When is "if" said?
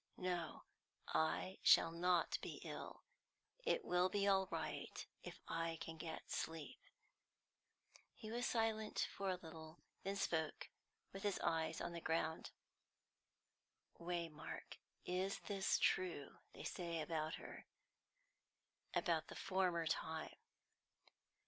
5.21-5.39